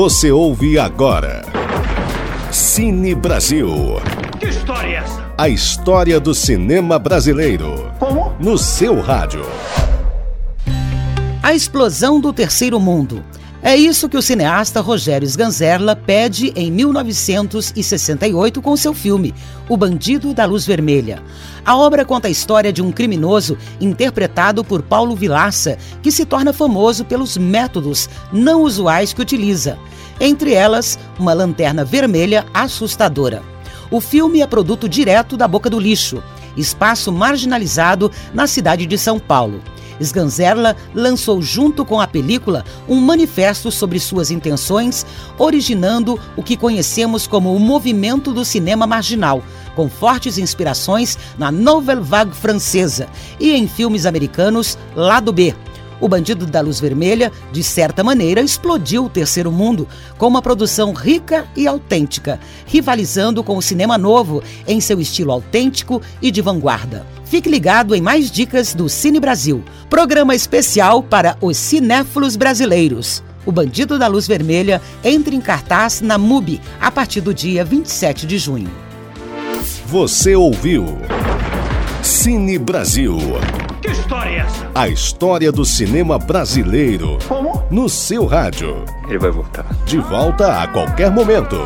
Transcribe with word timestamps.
Você 0.00 0.30
ouve 0.30 0.78
agora. 0.78 1.42
Cine 2.52 3.16
Brasil. 3.16 3.68
Que 4.38 4.46
história 4.46 4.90
é 4.90 4.94
essa? 4.94 5.32
A 5.36 5.48
história 5.48 6.20
do 6.20 6.32
cinema 6.32 7.00
brasileiro. 7.00 7.90
Como? 7.98 8.32
No 8.38 8.56
seu 8.56 9.00
rádio. 9.00 9.44
A 11.42 11.52
explosão 11.52 12.20
do 12.20 12.32
terceiro 12.32 12.78
mundo. 12.78 13.24
É 13.60 13.74
isso 13.74 14.08
que 14.08 14.16
o 14.16 14.22
cineasta 14.22 14.80
Rogério 14.80 15.26
Sganzerla 15.26 15.96
pede 15.96 16.52
em 16.54 16.70
1968 16.70 18.62
com 18.62 18.76
seu 18.76 18.94
filme 18.94 19.34
O 19.68 19.76
Bandido 19.76 20.32
da 20.32 20.44
Luz 20.44 20.64
Vermelha. 20.64 21.20
A 21.66 21.76
obra 21.76 22.04
conta 22.04 22.28
a 22.28 22.30
história 22.30 22.72
de 22.72 22.80
um 22.80 22.92
criminoso 22.92 23.58
interpretado 23.80 24.62
por 24.62 24.80
Paulo 24.80 25.16
Vilaça, 25.16 25.76
que 26.00 26.12
se 26.12 26.24
torna 26.24 26.52
famoso 26.52 27.04
pelos 27.04 27.36
métodos 27.36 28.08
não 28.32 28.62
usuais 28.62 29.12
que 29.12 29.22
utiliza, 29.22 29.76
entre 30.20 30.54
elas 30.54 30.96
uma 31.18 31.32
lanterna 31.32 31.84
vermelha 31.84 32.46
assustadora. 32.54 33.42
O 33.90 34.00
filme 34.00 34.40
é 34.40 34.46
produto 34.46 34.88
direto 34.88 35.36
da 35.36 35.48
Boca 35.48 35.68
do 35.68 35.80
Lixo, 35.80 36.22
espaço 36.56 37.10
marginalizado 37.10 38.08
na 38.32 38.46
cidade 38.46 38.86
de 38.86 38.96
São 38.96 39.18
Paulo. 39.18 39.60
Sganzerla 40.00 40.76
lançou 40.94 41.40
junto 41.42 41.84
com 41.84 42.00
a 42.00 42.06
película 42.06 42.64
um 42.88 43.00
manifesto 43.00 43.70
sobre 43.70 43.98
suas 43.98 44.30
intenções, 44.30 45.04
originando 45.38 46.18
o 46.36 46.42
que 46.42 46.56
conhecemos 46.56 47.26
como 47.26 47.54
o 47.54 47.58
movimento 47.60 48.32
do 48.32 48.44
cinema 48.44 48.86
marginal, 48.86 49.42
com 49.74 49.88
fortes 49.88 50.38
inspirações 50.38 51.18
na 51.38 51.52
Nouvelle 51.52 52.00
Vague 52.00 52.34
francesa 52.34 53.08
e 53.38 53.52
em 53.52 53.68
filmes 53.68 54.06
americanos 54.06 54.76
Lado 54.94 55.32
B, 55.32 55.54
o 56.00 56.08
Bandido 56.08 56.46
da 56.46 56.60
Luz 56.60 56.80
Vermelha, 56.80 57.32
de 57.52 57.62
certa 57.62 58.04
maneira, 58.04 58.40
explodiu 58.40 59.04
o 59.04 59.10
terceiro 59.10 59.50
mundo 59.50 59.88
com 60.16 60.26
uma 60.26 60.42
produção 60.42 60.92
rica 60.92 61.46
e 61.56 61.66
autêntica, 61.66 62.38
rivalizando 62.66 63.42
com 63.42 63.56
o 63.56 63.62
cinema 63.62 63.98
novo 63.98 64.42
em 64.66 64.80
seu 64.80 65.00
estilo 65.00 65.32
autêntico 65.32 66.00
e 66.22 66.30
de 66.30 66.40
vanguarda. 66.40 67.06
Fique 67.24 67.48
ligado 67.48 67.94
em 67.94 68.00
mais 68.00 68.30
dicas 68.30 68.74
do 68.74 68.88
Cine 68.88 69.20
Brasil, 69.20 69.62
programa 69.90 70.34
especial 70.34 71.02
para 71.02 71.36
os 71.40 71.56
cinéfilos 71.56 72.36
brasileiros. 72.36 73.22
O 73.44 73.52
Bandido 73.52 73.98
da 73.98 74.06
Luz 74.06 74.26
Vermelha 74.26 74.80
entra 75.02 75.34
em 75.34 75.40
cartaz 75.40 76.00
na 76.00 76.18
MUBI 76.18 76.60
a 76.80 76.90
partir 76.90 77.20
do 77.20 77.32
dia 77.32 77.64
27 77.64 78.26
de 78.26 78.38
junho. 78.38 78.70
Você 79.86 80.34
ouviu 80.34 80.84
Cine 82.02 82.58
Brasil. 82.58 83.16
Que 83.80 83.88
história 83.90 84.30
é 84.30 84.36
essa? 84.38 84.70
A 84.74 84.88
história 84.88 85.52
do 85.52 85.64
cinema 85.64 86.18
brasileiro. 86.18 87.18
Como? 87.28 87.62
No 87.70 87.88
seu 87.88 88.26
rádio. 88.26 88.84
Ele 89.08 89.18
vai 89.18 89.30
voltar. 89.30 89.66
De 89.84 89.98
volta 89.98 90.62
a 90.62 90.66
qualquer 90.68 91.10
momento. 91.10 91.56